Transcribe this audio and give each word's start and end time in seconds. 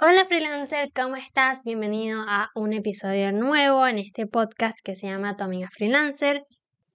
Hola 0.00 0.26
freelancer, 0.26 0.92
¿cómo 0.94 1.16
estás? 1.16 1.64
Bienvenido 1.64 2.24
a 2.28 2.52
un 2.54 2.72
episodio 2.72 3.32
nuevo 3.32 3.84
en 3.84 3.98
este 3.98 4.28
podcast 4.28 4.78
que 4.84 4.94
se 4.94 5.08
llama 5.08 5.36
Tu 5.36 5.42
amiga 5.42 5.66
freelancer. 5.72 6.44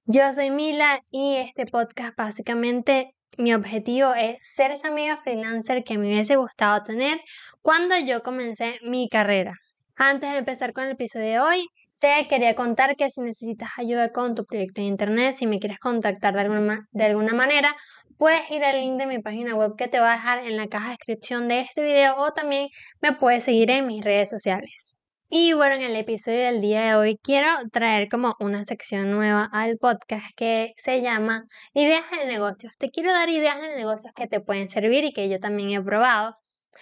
Yo 0.06 0.32
soy 0.34 0.52
Mila 0.52 1.02
y 1.12 1.36
este 1.36 1.66
podcast 1.66 2.16
básicamente 2.16 3.14
mi 3.38 3.54
objetivo 3.54 4.14
es 4.14 4.38
ser 4.40 4.72
esa 4.72 4.88
amiga 4.88 5.18
freelancer 5.18 5.84
que 5.84 5.98
me 5.98 6.08
hubiese 6.08 6.38
gustado 6.38 6.82
tener 6.84 7.20
cuando 7.62 8.00
yo 8.00 8.24
comencé 8.24 8.76
mi 8.84 9.10
carrera. 9.10 9.52
Antes 9.98 10.32
de 10.32 10.38
empezar 10.38 10.72
con 10.72 10.86
el 10.86 10.92
episodio 10.92 11.26
de 11.26 11.40
hoy, 11.42 11.68
te 12.04 12.28
quería 12.28 12.54
contar 12.54 12.98
que 12.98 13.10
si 13.10 13.22
necesitas 13.22 13.70
ayuda 13.78 14.12
con 14.12 14.36
tu 14.36 14.46
proyecto 14.46 14.82
de 14.82 14.90
internet, 14.90 15.34
si 15.36 15.48
me 15.48 15.60
quieres 15.60 15.80
contactar 15.80 16.34
de 16.34 16.42
alguna, 16.42 16.86
de 16.92 17.06
alguna 17.06 17.34
manera, 17.34 17.74
puedes 18.18 18.52
ir 18.52 18.62
al 18.66 18.82
link 18.82 18.98
de 18.98 19.06
mi 19.06 19.20
página 19.20 19.56
web 19.56 19.78
que 19.78 19.88
te 19.88 20.02
va 20.02 20.12
a 20.12 20.16
dejar 20.18 20.40
en 20.40 20.58
la 20.58 20.68
caja 20.68 20.88
de 20.88 20.96
descripción 20.98 21.48
de 21.48 21.60
este 21.60 21.82
video 21.82 22.18
o 22.18 22.34
también 22.34 22.68
me 23.00 23.14
puedes 23.14 23.46
seguir 23.46 23.72
en 23.72 23.88
mis 23.88 24.04
redes 24.04 24.30
sociales. 24.30 25.00
Y 25.30 25.54
bueno, 25.54 25.76
en 25.76 25.84
el 25.84 25.96
episodio 25.96 26.40
del 26.40 26.60
día 26.60 26.82
de 26.82 26.96
hoy 26.96 27.18
quiero 27.24 27.48
traer 27.72 28.10
como 28.10 28.36
una 28.42 28.66
sección 28.66 29.10
nueva 29.10 29.50
al 29.54 29.78
podcast 29.78 30.26
que 30.36 30.74
se 30.76 31.02
llama 31.02 31.46
Ideas 31.74 32.04
de 32.12 32.26
negocios. 32.26 32.74
Te 32.78 32.90
quiero 32.90 33.14
dar 33.14 33.30
ideas 33.30 33.62
de 33.62 33.78
negocios 33.78 34.12
que 34.14 34.28
te 34.28 34.42
pueden 34.42 34.70
servir 34.70 35.06
y 35.06 35.14
que 35.14 35.30
yo 35.30 35.40
también 35.40 35.70
he 35.70 35.82
probado 35.82 36.36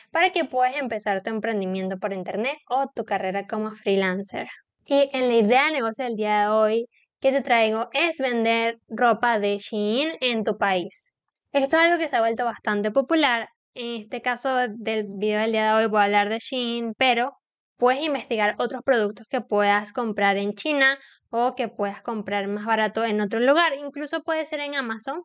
para 0.09 0.31
que 0.31 0.45
puedas 0.45 0.76
empezar 0.77 1.21
tu 1.21 1.29
emprendimiento 1.29 1.99
por 1.99 2.12
internet 2.12 2.57
o 2.71 2.88
tu 2.88 3.05
carrera 3.05 3.45
como 3.45 3.70
freelancer. 3.70 4.48
Y 4.85 5.09
en 5.13 5.27
la 5.27 5.35
idea 5.35 5.66
de 5.66 5.71
negocio 5.73 6.05
del 6.05 6.16
día 6.16 6.41
de 6.41 6.48
hoy 6.48 6.85
que 7.20 7.31
te 7.31 7.41
traigo 7.41 7.90
es 7.94 8.17
vender 8.17 8.80
ropa 8.90 9.40
de 9.40 9.57
Shein 9.57 10.13
en 10.21 10.44
tu 10.44 10.57
país. 10.57 11.13
Esto 11.54 11.77
es 11.77 11.84
algo 11.84 11.98
que 11.98 12.07
se 12.07 12.16
ha 12.16 12.21
vuelto 12.21 12.45
bastante 12.45 12.91
popular. 12.91 13.49
En 13.73 14.01
este 14.01 14.21
caso 14.21 14.49
del 14.70 15.05
video 15.07 15.40
del 15.41 15.51
día 15.51 15.68
de 15.68 15.84
hoy 15.84 15.90
voy 15.90 16.01
a 16.01 16.05
hablar 16.05 16.29
de 16.29 16.40
Shein, 16.40 16.93
pero 16.98 17.38
puedes 17.77 18.04
investigar 18.04 18.55
otros 18.60 18.82
productos 18.84 19.27
que 19.27 19.41
puedas 19.41 19.93
comprar 19.93 20.38
en 20.38 20.54
China 20.54 20.98
o 21.29 21.55
que 21.55 21.68
puedas 21.68 22.01
comprar 22.01 22.48
más 22.48 22.66
barato 22.66 23.04
en 23.05 23.21
otro 23.21 23.40
lugar, 23.40 23.73
incluso 23.73 24.21
puede 24.21 24.45
ser 24.45 24.60
en 24.60 24.76
Amazon 24.76 25.23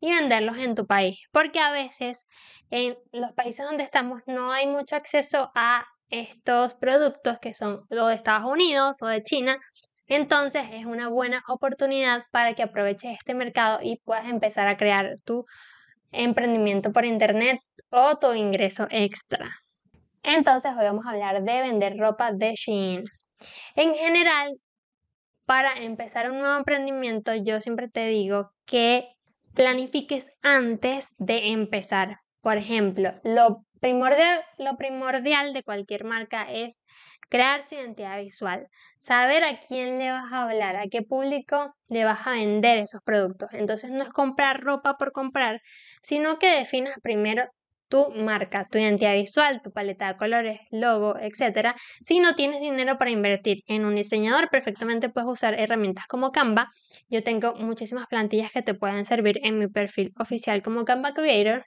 y 0.00 0.14
venderlos 0.14 0.58
en 0.58 0.74
tu 0.74 0.86
país, 0.86 1.26
porque 1.32 1.58
a 1.58 1.72
veces 1.72 2.26
en 2.70 2.96
los 3.12 3.32
países 3.32 3.66
donde 3.66 3.82
estamos 3.82 4.20
no 4.26 4.52
hay 4.52 4.66
mucho 4.66 4.94
acceso 4.94 5.50
a 5.54 5.84
estos 6.10 6.74
productos 6.74 7.38
que 7.38 7.54
son 7.54 7.84
o 7.90 8.06
de 8.06 8.14
Estados 8.14 8.50
Unidos 8.50 8.98
o 9.02 9.06
de 9.06 9.22
China. 9.22 9.58
Entonces 10.06 10.66
es 10.72 10.84
una 10.86 11.08
buena 11.08 11.42
oportunidad 11.48 12.22
para 12.30 12.54
que 12.54 12.62
aproveches 12.62 13.18
este 13.18 13.34
mercado 13.34 13.80
y 13.82 13.98
puedas 14.04 14.26
empezar 14.26 14.68
a 14.68 14.76
crear 14.76 15.16
tu 15.24 15.44
emprendimiento 16.12 16.92
por 16.92 17.04
internet 17.04 17.58
o 17.90 18.16
tu 18.16 18.32
ingreso 18.34 18.86
extra. 18.90 19.50
Entonces 20.22 20.72
hoy 20.72 20.84
vamos 20.84 21.06
a 21.06 21.10
hablar 21.10 21.42
de 21.42 21.60
vender 21.60 21.96
ropa 21.98 22.32
de 22.32 22.54
Shein. 22.54 23.04
En 23.74 23.94
general, 23.94 24.52
para 25.44 25.82
empezar 25.82 26.30
un 26.30 26.38
nuevo 26.38 26.56
emprendimiento, 26.56 27.32
yo 27.34 27.60
siempre 27.60 27.88
te 27.88 28.06
digo 28.06 28.50
que 28.64 29.08
planifiques 29.54 30.28
antes 30.42 31.14
de 31.18 31.52
empezar. 31.52 32.18
Por 32.40 32.58
ejemplo, 32.58 33.14
lo 33.22 33.65
lo 34.58 34.76
primordial 34.76 35.52
de 35.52 35.62
cualquier 35.62 36.04
marca 36.04 36.50
es 36.50 36.84
crear 37.28 37.62
su 37.62 37.74
identidad 37.74 38.18
visual, 38.18 38.68
saber 38.98 39.44
a 39.44 39.58
quién 39.58 39.98
le 39.98 40.10
vas 40.10 40.32
a 40.32 40.42
hablar, 40.42 40.76
a 40.76 40.86
qué 40.90 41.02
público 41.02 41.74
le 41.88 42.04
vas 42.04 42.26
a 42.26 42.32
vender 42.32 42.78
esos 42.78 43.00
productos. 43.02 43.52
Entonces 43.52 43.90
no 43.90 44.02
es 44.02 44.10
comprar 44.10 44.60
ropa 44.60 44.96
por 44.96 45.12
comprar, 45.12 45.60
sino 46.02 46.38
que 46.38 46.50
definas 46.50 46.94
primero 47.02 47.44
tu 47.88 48.10
marca, 48.10 48.66
tu 48.70 48.78
identidad 48.78 49.14
visual, 49.14 49.60
tu 49.62 49.72
paleta 49.72 50.08
de 50.08 50.16
colores, 50.16 50.60
logo, 50.70 51.16
etc. 51.18 51.74
Si 52.04 52.18
no 52.20 52.34
tienes 52.34 52.60
dinero 52.60 52.98
para 52.98 53.10
invertir 53.10 53.62
en 53.66 53.84
un 53.84 53.94
diseñador, 53.94 54.50
perfectamente 54.50 55.08
puedes 55.08 55.30
usar 55.30 55.58
herramientas 55.58 56.06
como 56.06 56.32
Canva. 56.32 56.68
Yo 57.08 57.22
tengo 57.22 57.54
muchísimas 57.54 58.06
plantillas 58.06 58.50
que 58.52 58.62
te 58.62 58.74
pueden 58.74 59.04
servir 59.04 59.40
en 59.44 59.58
mi 59.58 59.68
perfil 59.68 60.12
oficial 60.18 60.62
como 60.62 60.84
Canva 60.84 61.12
Creator. 61.14 61.64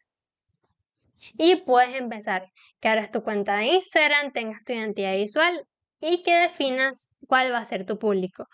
Y 1.38 1.58
puedes 1.58 1.96
empezar 1.96 2.52
que 2.80 2.88
abras 2.88 3.12
tu 3.12 3.24
cuenta 3.24 3.58
de 3.58 3.68
Instagram, 3.68 4.32
tengas 4.32 4.64
tu 4.64 4.74
identidad 4.74 5.16
visual 5.16 5.66
y 6.00 6.24
que 6.24 6.34
definas 6.36 7.10
cuál 7.28 7.52
va 7.52 7.60
a 7.60 7.66
ser 7.66 7.86
tu 7.86 8.00
público. 8.00 8.48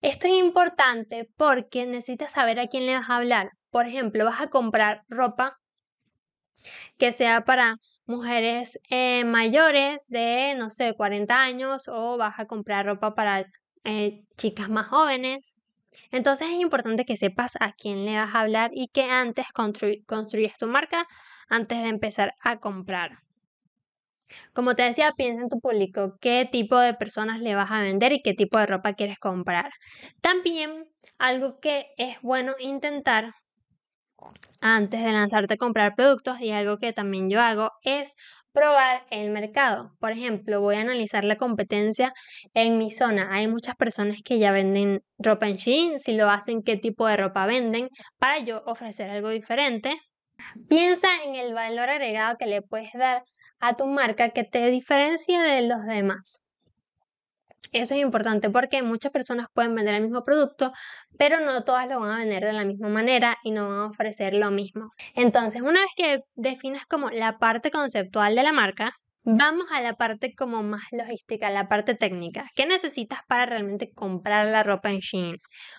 Esto 0.00 0.28
es 0.28 0.34
importante 0.34 1.28
porque 1.36 1.86
necesitas 1.86 2.32
saber 2.32 2.60
a 2.60 2.68
quién 2.68 2.86
le 2.86 2.94
vas 2.94 3.10
a 3.10 3.16
hablar. 3.16 3.50
Por 3.70 3.86
ejemplo, 3.86 4.24
vas 4.24 4.40
a 4.40 4.48
comprar 4.48 5.02
ropa 5.08 5.58
que 6.98 7.12
sea 7.12 7.44
para 7.44 7.76
mujeres 8.06 8.78
eh, 8.90 9.24
mayores 9.24 10.04
de, 10.08 10.54
no 10.56 10.70
sé, 10.70 10.94
40 10.94 11.40
años 11.40 11.88
o 11.88 12.16
vas 12.16 12.38
a 12.38 12.46
comprar 12.46 12.86
ropa 12.86 13.14
para 13.14 13.46
eh, 13.84 14.24
chicas 14.36 14.68
más 14.68 14.86
jóvenes. 14.86 15.57
Entonces 16.10 16.48
es 16.48 16.60
importante 16.60 17.04
que 17.04 17.16
sepas 17.16 17.56
a 17.60 17.72
quién 17.72 18.04
le 18.04 18.16
vas 18.16 18.34
a 18.34 18.40
hablar 18.40 18.70
y 18.74 18.88
que 18.88 19.04
antes 19.04 19.46
construyes 19.52 20.58
tu 20.58 20.66
marca 20.66 21.06
antes 21.48 21.82
de 21.82 21.88
empezar 21.88 22.34
a 22.40 22.58
comprar. 22.58 23.18
Como 24.52 24.74
te 24.74 24.82
decía, 24.82 25.12
piensa 25.16 25.42
en 25.42 25.48
tu 25.48 25.60
público, 25.60 26.18
qué 26.20 26.46
tipo 26.50 26.78
de 26.78 26.94
personas 26.94 27.40
le 27.40 27.54
vas 27.54 27.70
a 27.70 27.80
vender 27.80 28.12
y 28.12 28.22
qué 28.22 28.34
tipo 28.34 28.58
de 28.58 28.66
ropa 28.66 28.92
quieres 28.94 29.18
comprar. 29.18 29.70
También 30.20 30.86
algo 31.18 31.60
que 31.60 31.86
es 31.96 32.20
bueno 32.22 32.54
intentar 32.58 33.32
antes 34.60 35.02
de 35.02 35.12
lanzarte 35.12 35.54
a 35.54 35.56
comprar 35.56 35.94
productos 35.94 36.40
y 36.40 36.50
algo 36.50 36.78
que 36.78 36.92
también 36.92 37.30
yo 37.30 37.40
hago 37.40 37.70
es 37.82 38.14
probar 38.52 39.06
el 39.10 39.30
mercado. 39.30 39.92
Por 40.00 40.12
ejemplo, 40.12 40.60
voy 40.60 40.76
a 40.76 40.80
analizar 40.80 41.24
la 41.24 41.36
competencia 41.36 42.12
en 42.54 42.78
mi 42.78 42.90
zona. 42.90 43.28
Hay 43.32 43.46
muchas 43.46 43.76
personas 43.76 44.18
que 44.24 44.38
ya 44.38 44.52
venden 44.52 45.00
ropa 45.18 45.48
en 45.48 45.56
Shein, 45.56 46.00
si 46.00 46.16
lo 46.16 46.28
hacen, 46.28 46.62
qué 46.62 46.76
tipo 46.76 47.06
de 47.06 47.16
ropa 47.16 47.46
venden 47.46 47.88
para 48.18 48.40
yo 48.40 48.62
ofrecer 48.66 49.10
algo 49.10 49.28
diferente. 49.30 49.96
Piensa 50.68 51.08
en 51.24 51.34
el 51.34 51.54
valor 51.54 51.90
agregado 51.90 52.36
que 52.38 52.46
le 52.46 52.62
puedes 52.62 52.92
dar 52.94 53.22
a 53.60 53.76
tu 53.76 53.86
marca 53.86 54.30
que 54.30 54.44
te 54.44 54.70
diferencia 54.70 55.42
de 55.42 55.62
los 55.62 55.84
demás. 55.84 56.47
Eso 57.72 57.94
es 57.94 58.00
importante 58.00 58.50
porque 58.50 58.82
muchas 58.82 59.12
personas 59.12 59.48
pueden 59.52 59.74
vender 59.74 59.94
el 59.94 60.02
mismo 60.02 60.24
producto, 60.24 60.72
pero 61.18 61.40
no 61.40 61.64
todas 61.64 61.88
lo 61.88 62.00
van 62.00 62.10
a 62.12 62.18
vender 62.18 62.44
de 62.44 62.52
la 62.52 62.64
misma 62.64 62.88
manera 62.88 63.36
y 63.42 63.50
no 63.50 63.68
van 63.68 63.78
a 63.80 63.86
ofrecer 63.86 64.34
lo 64.34 64.50
mismo. 64.50 64.90
Entonces, 65.14 65.60
una 65.62 65.80
vez 65.80 65.90
que 65.96 66.20
definas 66.34 66.86
como 66.86 67.10
la 67.10 67.38
parte 67.38 67.70
conceptual 67.70 68.34
de 68.34 68.42
la 68.42 68.52
marca, 68.52 68.94
Vamos 69.30 69.66
a 69.70 69.82
la 69.82 69.92
parte 69.94 70.34
como 70.34 70.62
más 70.62 70.84
logística, 70.90 71.50
la 71.50 71.68
parte 71.68 71.94
técnica. 71.94 72.46
¿Qué 72.54 72.64
necesitas 72.64 73.20
para 73.28 73.44
realmente 73.44 73.92
comprar 73.92 74.46
la 74.46 74.62
ropa 74.62 74.90
en 74.90 75.00
Shein? 75.00 75.36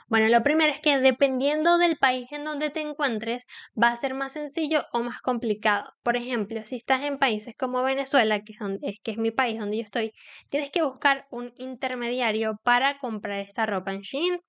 Bueno, 0.08 0.28
lo 0.28 0.44
primero 0.44 0.72
es 0.72 0.80
que 0.80 1.00
dependiendo 1.00 1.80
del 1.80 1.98
país 1.98 2.32
en 2.32 2.44
donde 2.44 2.70
te 2.70 2.82
encuentres, 2.82 3.48
va 3.82 3.88
a 3.88 3.98
ser 3.98 4.14
más 4.14 4.34
sencillo 4.34 4.86
o 4.94 5.02
más 5.02 5.22
complicado. 5.22 5.92
Por 6.04 6.16
ejemplo, 6.16 6.62
si 6.62 6.76
estás 6.76 7.02
en 7.02 7.18
países 7.18 7.56
como 7.58 7.82
Venezuela, 7.82 8.40
que 8.42 8.54
es, 8.54 8.60
donde, 8.60 9.00
que 9.04 9.12
es 9.12 9.18
mi 9.18 9.32
país 9.32 9.60
donde 9.60 9.78
yo 9.78 9.84
estoy, 9.84 10.12
tienes 10.50 10.70
que 10.70 10.84
buscar 10.84 11.26
un 11.32 11.52
intermediario 11.58 12.60
para 12.64 13.00
comprar 13.00 13.40
esta 13.40 13.66
ropa 13.66 13.92
en 13.94 14.02
Shein. 14.02 14.40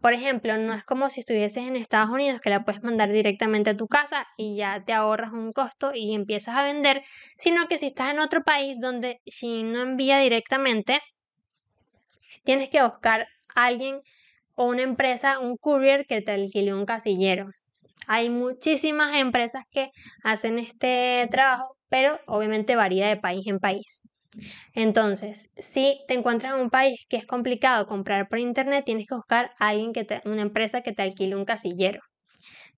Por 0.00 0.12
ejemplo, 0.12 0.56
no 0.56 0.72
es 0.72 0.84
como 0.84 1.08
si 1.08 1.20
estuvieses 1.20 1.66
en 1.66 1.76
Estados 1.76 2.10
Unidos 2.10 2.40
que 2.40 2.50
la 2.50 2.64
puedes 2.64 2.82
mandar 2.82 3.10
directamente 3.10 3.70
a 3.70 3.76
tu 3.76 3.86
casa 3.86 4.26
y 4.36 4.56
ya 4.56 4.84
te 4.84 4.92
ahorras 4.92 5.32
un 5.32 5.52
costo 5.52 5.92
y 5.94 6.14
empiezas 6.14 6.56
a 6.56 6.64
vender, 6.64 7.02
sino 7.38 7.66
que 7.68 7.78
si 7.78 7.86
estás 7.86 8.10
en 8.10 8.18
otro 8.18 8.42
país 8.44 8.78
donde 8.80 9.20
si 9.26 9.62
no 9.62 9.80
envía 9.82 10.18
directamente, 10.18 11.00
tienes 12.44 12.70
que 12.70 12.82
buscar 12.82 13.26
a 13.54 13.64
alguien 13.66 14.00
o 14.54 14.66
una 14.66 14.82
empresa, 14.82 15.38
un 15.38 15.56
courier 15.56 16.06
que 16.06 16.20
te 16.20 16.32
alquile 16.32 16.74
un 16.74 16.84
casillero. 16.84 17.46
Hay 18.06 18.30
muchísimas 18.30 19.16
empresas 19.16 19.64
que 19.70 19.90
hacen 20.22 20.58
este 20.58 21.26
trabajo, 21.30 21.76
pero 21.88 22.20
obviamente 22.26 22.76
varía 22.76 23.08
de 23.08 23.16
país 23.16 23.46
en 23.46 23.58
país. 23.58 24.02
Entonces, 24.74 25.50
si 25.56 25.98
te 26.08 26.14
encuentras 26.14 26.54
en 26.54 26.60
un 26.60 26.70
país 26.70 27.06
que 27.08 27.16
es 27.16 27.26
complicado 27.26 27.86
comprar 27.86 28.28
por 28.28 28.38
internet, 28.38 28.84
tienes 28.84 29.06
que 29.06 29.14
buscar 29.14 29.50
a 29.58 29.68
alguien 29.68 29.92
que 29.92 30.04
te, 30.04 30.20
una 30.24 30.42
empresa 30.42 30.82
que 30.82 30.92
te 30.92 31.02
alquile 31.02 31.36
un 31.36 31.44
casillero. 31.44 32.00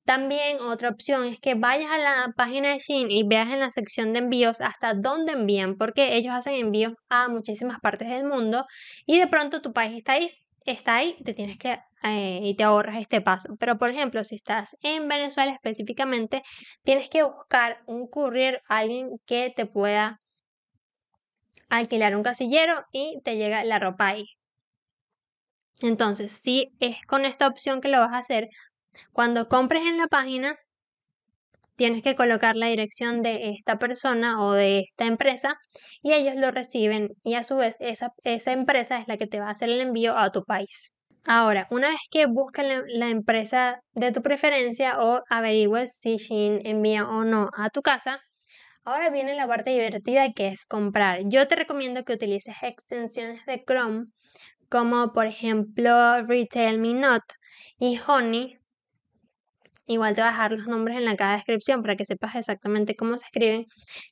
También 0.05 0.61
otra 0.61 0.91
opción 0.91 1.25
es 1.25 1.41
que 1.41 1.56
vayas 1.56 1.91
a 1.91 1.99
la 1.99 2.32
página 2.37 2.69
de 2.69 2.79
Shein 2.79 3.11
y 3.11 3.25
veas 3.26 3.50
en 3.50 3.58
la 3.58 3.70
sección 3.70 4.12
de 4.12 4.20
envíos 4.20 4.61
hasta 4.61 4.94
dónde 4.94 5.32
envían, 5.32 5.76
porque 5.76 6.14
ellos 6.14 6.32
hacen 6.32 6.55
envíos 6.55 6.93
a 7.08 7.29
muchísimas 7.29 7.81
partes 7.81 8.08
del 8.08 8.25
mundo 8.25 8.67
y 9.05 9.19
de 9.19 9.26
pronto 9.26 9.61
tu 9.61 9.73
país 9.73 9.97
está 9.97 10.12
ahí, 10.12 10.29
está 10.64 10.94
ahí 10.94 11.17
te 11.25 11.35
tienes 11.35 11.58
que 11.58 11.79
eh, 12.05 12.41
y 12.41 12.55
te 12.55 12.62
ahorras 12.62 13.00
este 13.00 13.20
paso. 13.20 13.56
Pero 13.58 13.79
por 13.79 13.91
ejemplo, 13.91 14.23
si 14.23 14.37
estás 14.37 14.76
en 14.82 15.08
Venezuela 15.08 15.50
específicamente, 15.50 16.43
tienes 16.85 17.11
que 17.11 17.25
buscar 17.25 17.79
un 17.87 18.06
courier, 18.06 18.62
alguien 18.69 19.11
que 19.26 19.53
te 19.55 19.67
pueda 19.67 20.20
alquilar 21.68 22.16
un 22.16 22.22
casillero 22.22 22.84
y 22.92 23.20
te 23.24 23.36
llega 23.36 23.64
la 23.64 23.78
ropa 23.78 24.08
ahí. 24.08 24.26
Entonces, 25.82 26.32
si 26.32 26.72
es 26.80 27.04
con 27.06 27.24
esta 27.24 27.46
opción 27.46 27.80
que 27.80 27.88
lo 27.88 28.00
vas 28.00 28.12
a 28.12 28.18
hacer, 28.18 28.48
cuando 29.12 29.48
compres 29.48 29.86
en 29.86 29.98
la 29.98 30.06
página, 30.06 30.56
tienes 31.76 32.02
que 32.02 32.14
colocar 32.14 32.56
la 32.56 32.68
dirección 32.68 33.20
de 33.20 33.50
esta 33.50 33.78
persona 33.78 34.42
o 34.42 34.52
de 34.52 34.80
esta 34.80 35.04
empresa 35.04 35.58
y 36.02 36.14
ellos 36.14 36.36
lo 36.36 36.50
reciben 36.50 37.10
y 37.22 37.34
a 37.34 37.44
su 37.44 37.56
vez 37.56 37.76
esa, 37.80 38.12
esa 38.24 38.52
empresa 38.52 38.96
es 38.98 39.08
la 39.08 39.16
que 39.19 39.26
te 39.26 39.40
va 39.40 39.48
a 39.48 39.50
hacer 39.50 39.69
el 39.69 39.80
envío 39.80 40.16
a 40.16 40.30
tu 40.32 40.44
país. 40.44 40.92
Ahora, 41.28 41.66
una 41.70 41.88
vez 41.88 41.98
que 42.10 42.26
busques 42.26 42.64
la, 42.86 43.08
empresa 43.08 43.80
de 43.94 44.12
tu 44.12 44.22
preferencia 44.22 45.00
o 45.00 45.22
averigües 45.28 45.98
si 45.98 46.16
Shein 46.16 46.64
envía 46.64 47.04
o 47.08 47.24
no 47.24 47.50
a 47.56 47.69
tu 47.69 47.82
casa, 47.82 48.20
ahora 48.86 49.10
viene 49.10 49.34
la 49.34 49.46
parte 49.46 49.70
divertida 49.70 50.32
que 50.32 50.46
es 50.48 50.64
comprar. 50.64 51.20
Yo 51.24 51.46
te 51.46 51.56
recomiendo 51.56 52.04
que 52.04 52.14
utilices 52.14 52.56
extensiones 52.62 53.44
de 53.44 53.62
Chrome 53.66 54.06
como 54.70 55.12
por 55.12 55.26
ejemplo 55.26 56.22
Retail 56.26 56.78
Me 56.78 56.94
Not 56.94 57.22
y 57.78 57.98
Honey 58.06 58.58
Igual 59.88 60.16
te 60.16 60.20
voy 60.20 60.28
a 60.28 60.32
dejar 60.32 60.50
los 60.50 60.66
nombres 60.66 60.96
en 60.96 61.04
la 61.04 61.14
caja 61.14 61.30
de 61.32 61.36
descripción 61.36 61.80
para 61.80 61.94
que 61.94 62.04
sepas 62.04 62.34
exactamente 62.34 62.96
cómo 62.96 63.16
se 63.16 63.26
escriben. 63.26 63.66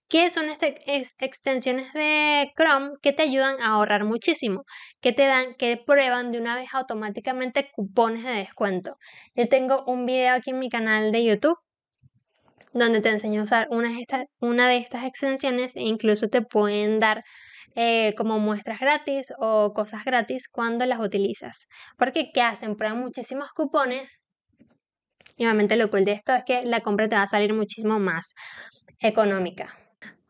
Que 0.08 0.30
son 0.30 0.44
estas 0.46 0.70
extensiones 1.18 1.92
de 1.92 2.52
Chrome 2.56 2.92
que 3.02 3.12
te 3.12 3.24
ayudan 3.24 3.60
a 3.60 3.70
ahorrar 3.74 4.04
muchísimo, 4.04 4.62
que 5.00 5.12
te 5.12 5.26
dan, 5.26 5.54
que 5.56 5.76
prueban 5.84 6.30
de 6.30 6.38
una 6.38 6.54
vez 6.54 6.72
automáticamente 6.74 7.70
cupones 7.72 8.22
de 8.22 8.30
descuento. 8.30 8.98
Yo 9.34 9.48
tengo 9.48 9.84
un 9.86 10.06
video 10.06 10.34
aquí 10.34 10.50
en 10.50 10.60
mi 10.60 10.68
canal 10.68 11.10
de 11.10 11.24
YouTube 11.24 11.58
donde 12.74 13.00
te 13.00 13.08
enseño 13.08 13.40
a 13.40 13.44
usar 13.44 13.66
una 13.70 13.88
de 13.88 14.00
estas, 14.00 14.24
una 14.40 14.68
de 14.68 14.76
estas 14.76 15.04
extensiones 15.04 15.76
e 15.76 15.82
incluso 15.82 16.28
te 16.28 16.42
pueden 16.42 17.00
dar 17.00 17.24
eh, 17.76 18.14
como 18.16 18.38
muestras 18.38 18.80
gratis 18.80 19.32
o 19.38 19.72
cosas 19.72 20.04
gratis 20.04 20.48
cuando 20.48 20.84
las 20.84 21.00
utilizas. 21.00 21.68
Porque 21.96 22.30
¿qué 22.34 22.42
hacen? 22.42 22.76
Prueban 22.76 23.00
muchísimos 23.00 23.52
cupones 23.52 24.20
y 25.36 25.44
obviamente 25.44 25.76
lo 25.76 25.90
cool 25.90 26.04
de 26.04 26.12
esto 26.12 26.34
es 26.34 26.44
que 26.44 26.62
la 26.62 26.80
compra 26.80 27.08
te 27.08 27.16
va 27.16 27.22
a 27.22 27.28
salir 27.28 27.54
muchísimo 27.54 27.98
más 27.98 28.34
económica. 29.00 29.78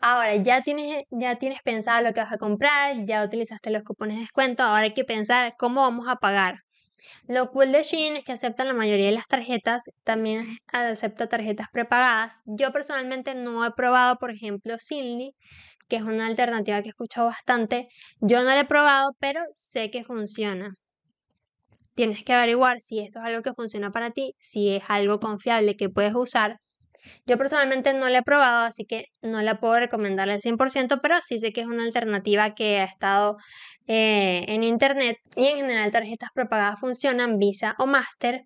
Ahora, 0.00 0.36
ya 0.36 0.62
tienes, 0.62 1.04
ya 1.10 1.36
tienes 1.36 1.62
pensado 1.62 2.02
lo 2.02 2.12
que 2.12 2.20
vas 2.20 2.32
a 2.32 2.38
comprar, 2.38 3.06
ya 3.06 3.24
utilizaste 3.24 3.70
los 3.70 3.84
cupones 3.84 4.16
de 4.16 4.22
descuento, 4.22 4.62
ahora 4.62 4.82
hay 4.82 4.94
que 4.94 5.04
pensar 5.04 5.54
cómo 5.58 5.80
vamos 5.80 6.08
a 6.08 6.16
pagar. 6.16 6.56
Lo 7.28 7.50
cool 7.50 7.72
de 7.72 7.82
Shein 7.82 8.16
es 8.16 8.24
que 8.24 8.32
aceptan 8.32 8.68
la 8.68 8.74
mayoría 8.74 9.06
de 9.06 9.12
las 9.12 9.26
tarjetas, 9.26 9.82
también 10.04 10.44
acepta 10.72 11.28
tarjetas 11.28 11.68
prepagadas. 11.72 12.42
Yo 12.46 12.72
personalmente 12.72 13.34
no 13.34 13.64
he 13.64 13.72
probado, 13.72 14.16
por 14.18 14.30
ejemplo, 14.30 14.76
Cindy, 14.78 15.34
que 15.88 15.96
es 15.96 16.02
una 16.02 16.26
alternativa 16.26 16.80
que 16.82 16.88
he 16.88 16.90
escuchado 16.90 17.26
bastante. 17.26 17.88
Yo 18.20 18.38
no 18.42 18.50
la 18.50 18.60
he 18.60 18.64
probado, 18.66 19.12
pero 19.20 19.40
sé 19.54 19.90
que 19.90 20.04
funciona 20.04 20.74
tienes 21.94 22.24
que 22.24 22.32
averiguar 22.32 22.80
si 22.80 23.00
esto 23.00 23.20
es 23.20 23.24
algo 23.24 23.42
que 23.42 23.54
funciona 23.54 23.90
para 23.90 24.10
ti, 24.10 24.34
si 24.38 24.70
es 24.70 24.84
algo 24.88 25.20
confiable 25.20 25.76
que 25.76 25.88
puedes 25.88 26.14
usar. 26.14 26.60
Yo 27.26 27.38
personalmente 27.38 27.92
no 27.94 28.08
la 28.08 28.18
he 28.18 28.22
probado, 28.22 28.64
así 28.64 28.84
que 28.84 29.06
no 29.22 29.42
la 29.42 29.60
puedo 29.60 29.78
recomendar 29.78 30.30
al 30.30 30.40
100%, 30.40 31.00
pero 31.00 31.16
sí 31.22 31.38
sé 31.38 31.52
que 31.52 31.62
es 31.62 31.66
una 31.66 31.84
alternativa 31.84 32.54
que 32.54 32.80
ha 32.80 32.84
estado 32.84 33.36
eh, 33.86 34.44
en 34.48 34.62
internet 34.62 35.18
y 35.36 35.46
en 35.46 35.56
general 35.56 35.90
tarjetas 35.90 36.30
prepagadas 36.34 36.80
funcionan, 36.80 37.38
Visa 37.38 37.74
o 37.78 37.86
Master. 37.86 38.42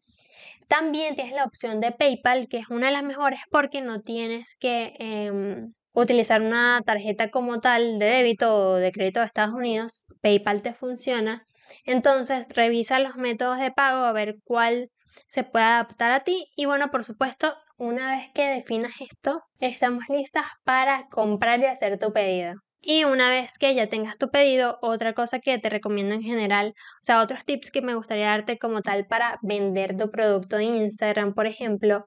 También 0.68 1.14
tienes 1.14 1.34
la 1.34 1.44
opción 1.44 1.80
de 1.80 1.92
PayPal, 1.92 2.46
que 2.48 2.58
es 2.58 2.68
una 2.68 2.86
de 2.86 2.92
las 2.92 3.02
mejores 3.02 3.40
porque 3.50 3.80
no 3.80 4.00
tienes 4.00 4.54
que 4.58 4.92
em, 4.98 5.72
utilizar 5.92 6.42
una 6.42 6.82
tarjeta 6.84 7.30
como 7.30 7.60
tal 7.60 7.98
de 7.98 8.06
débito 8.06 8.54
o 8.54 8.74
de 8.74 8.92
crédito 8.92 9.20
de 9.20 9.26
Estados 9.26 9.54
Unidos, 9.54 10.06
PayPal 10.20 10.62
te 10.62 10.74
funciona. 10.74 11.46
Entonces 11.84 12.46
revisa 12.54 12.98
los 12.98 13.16
métodos 13.16 13.58
de 13.58 13.70
pago 13.70 14.04
a 14.04 14.12
ver 14.12 14.36
cuál 14.44 14.90
se 15.26 15.44
puede 15.44 15.64
adaptar 15.64 16.12
a 16.12 16.20
ti 16.24 16.48
y 16.54 16.66
bueno, 16.66 16.90
por 16.90 17.04
supuesto, 17.04 17.54
una 17.78 18.10
vez 18.10 18.30
que 18.34 18.42
definas 18.42 18.92
esto, 19.00 19.40
estamos 19.60 20.08
listas 20.08 20.44
para 20.64 21.08
comprar 21.08 21.60
y 21.60 21.66
hacer 21.66 21.98
tu 21.98 22.12
pedido. 22.12 22.54
Y 22.80 23.04
una 23.04 23.30
vez 23.30 23.58
que 23.58 23.75
ya 23.75 23.88
tengas 23.88 24.19
tu 24.19 24.30
pedido, 24.30 24.78
otra 24.82 25.12
cosa 25.14 25.40
que 25.40 25.58
te 25.58 25.69
recomiendo 25.70 26.14
en 26.14 26.22
general, 26.22 26.75
o 26.76 27.02
sea, 27.02 27.22
otros 27.22 27.44
tips 27.44 27.70
que 27.70 27.82
me 27.82 27.94
gustaría 27.94 28.26
darte 28.26 28.58
como 28.58 28.82
tal 28.82 29.06
para 29.06 29.38
vender 29.42 29.96
tu 29.96 30.10
producto 30.10 30.58
en 30.58 30.76
Instagram, 30.82 31.34
por 31.34 31.46
ejemplo, 31.46 32.06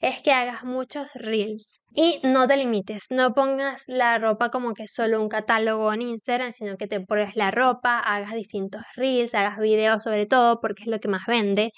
es 0.00 0.22
que 0.22 0.32
hagas 0.32 0.64
muchos 0.64 1.12
reels 1.14 1.82
y 1.92 2.18
no 2.22 2.46
te 2.46 2.56
limites, 2.56 3.10
no 3.10 3.34
pongas 3.34 3.84
la 3.88 4.18
ropa 4.18 4.50
como 4.50 4.72
que 4.72 4.88
solo 4.88 5.20
un 5.20 5.28
catálogo 5.28 5.92
en 5.92 6.02
Instagram, 6.02 6.52
sino 6.52 6.76
que 6.76 6.86
te 6.86 7.00
pruebes 7.00 7.36
la 7.36 7.50
ropa, 7.50 7.98
hagas 7.98 8.34
distintos 8.34 8.82
reels, 8.96 9.34
hagas 9.34 9.58
videos 9.58 10.02
sobre 10.02 10.26
todo 10.26 10.60
porque 10.60 10.84
es 10.84 10.88
lo 10.88 10.98
que 10.98 11.08
más 11.08 11.26
vende, 11.26 11.72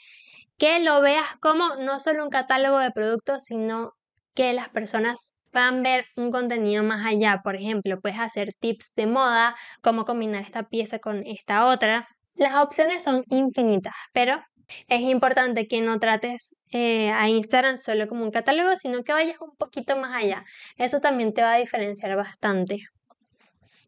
que 0.59 0.81
lo 0.81 1.01
veas 1.01 1.27
como 1.41 1.77
no 1.77 2.01
solo 2.01 2.25
un 2.25 2.31
catálogo 2.31 2.79
de 2.79 2.91
productos, 2.91 3.45
sino 3.45 3.93
que 4.35 4.53
las 4.53 4.69
personas 4.69 5.35
puedan 5.53 5.83
ver 5.83 6.07
un 6.17 6.31
contenido 6.31 6.83
más 6.85 7.07
allá. 7.07 7.41
Por 7.43 7.57
ejemplo, 7.57 8.01
puedes 8.01 8.19
hacer 8.19 8.49
tips 8.59 8.95
de 8.95 9.07
moda, 9.07 9.55
cómo 9.83 10.05
combinar 10.05 10.43
esta 10.43 10.65
pieza 10.69 10.99
con 10.99 11.25
esta 11.27 11.67
otra. 11.67 12.09
Las 12.35 12.55
opciones 12.57 13.05
son 13.05 13.25
infinitas, 13.31 13.95
pero 14.13 14.41
es 14.89 15.01
importante 15.01 15.67
que 15.67 15.81
no 15.81 15.99
trates 15.99 16.57
eh, 16.73 17.11
a 17.11 17.29
Instagram 17.29 17.77
solo 17.77 18.07
como 18.09 18.25
un 18.25 18.31
catálogo, 18.31 18.77
sino 18.77 19.03
que 19.03 19.13
vayas 19.13 19.41
un 19.41 19.57
poquito 19.57 19.97
más 19.97 20.15
allá. 20.15 20.45
Eso 20.77 21.01
también 21.01 21.33
te 21.33 21.43
va 21.43 21.55
a 21.55 21.59
diferenciar 21.59 22.17
bastante. 22.17 22.79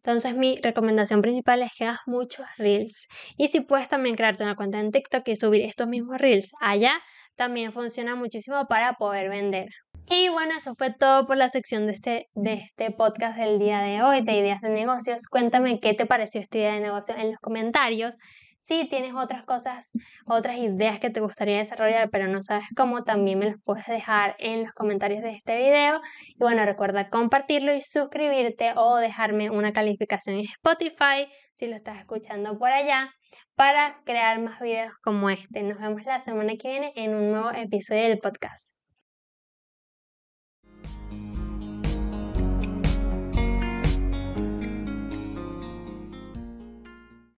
Entonces 0.03 0.35
mi 0.35 0.59
recomendación 0.63 1.21
principal 1.21 1.63
es 1.63 1.73
que 1.77 1.85
hagas 1.85 2.01
muchos 2.07 2.47
reels. 2.57 3.07
Y 3.37 3.49
si 3.49 3.61
puedes 3.61 3.89
también 3.89 4.17
crearte 4.17 4.45
una 4.45 4.57
cuenta 4.57 4.81
en 4.81 4.91
TikTok 4.91 5.29
y 5.29 5.37
subir 5.37 5.63
estos 5.63 5.89
mismos 5.89 6.19
reels 6.19 6.53
allá, 6.61 7.01
también 7.37 7.73
funciona 7.73 8.17
muchísimo 8.17 8.67
para 8.67 8.95
poder 8.95 9.29
vender. 9.29 9.69
Y 10.07 10.29
bueno, 10.31 10.53
eso 10.57 10.75
fue 10.75 10.93
todo 10.93 11.27
por 11.27 11.37
la 11.37 11.49
sección 11.51 11.87
de 11.87 11.93
este, 11.93 12.27
de 12.35 12.55
este 12.55 12.91
podcast 12.91 13.39
del 13.39 13.59
día 13.59 13.81
de 13.81 14.03
hoy, 14.03 14.23
de 14.23 14.33
ideas 14.33 14.61
de 14.61 14.71
negocios. 14.71 15.29
Cuéntame 15.29 15.81
qué 15.81 15.95
te 15.95 16.07
pareció 16.07 16.41
esta 16.41 16.59
idea 16.59 16.75
de 16.75 16.81
negocio 16.81 17.15
en 17.17 17.31
los 17.31 17.39
comentarios. 17.39 18.15
Si 18.61 18.87
tienes 18.89 19.15
otras 19.15 19.43
cosas, 19.45 19.91
otras 20.27 20.59
ideas 20.59 21.01
que 21.01 21.09
te 21.09 21.21
gustaría 21.21 21.57
desarrollar, 21.59 22.11
pero 22.11 22.29
no 22.29 22.43
sabes 22.43 22.67
cómo, 22.77 23.05
también 23.05 23.39
me 23.39 23.47
los 23.47 23.57
puedes 23.65 23.87
dejar 23.87 24.37
en 24.39 24.63
los 24.63 24.73
comentarios 24.73 25.23
de 25.23 25.31
este 25.31 25.57
video. 25.57 26.01
Y 26.29 26.39
bueno, 26.39 26.65
recuerda 26.67 27.09
compartirlo 27.09 27.75
y 27.75 27.81
suscribirte 27.81 28.75
o 28.77 28.97
dejarme 28.97 29.49
una 29.49 29.73
calificación 29.73 30.37
en 30.37 30.43
Spotify 30.43 31.27
si 31.55 31.67
lo 31.69 31.75
estás 31.75 31.99
escuchando 31.99 32.59
por 32.59 32.71
allá 32.71 33.11
para 33.55 34.03
crear 34.05 34.39
más 34.41 34.61
videos 34.61 34.97
como 34.99 35.31
este. 35.31 35.63
Nos 35.63 35.79
vemos 35.81 36.05
la 36.05 36.21
semana 36.21 36.53
que 36.57 36.69
viene 36.69 36.93
en 36.97 37.15
un 37.15 37.31
nuevo 37.33 37.51
episodio 37.53 38.03
del 38.03 38.19
podcast. 38.19 38.80